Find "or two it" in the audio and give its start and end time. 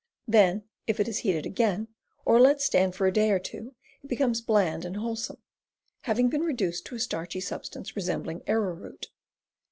3.29-4.07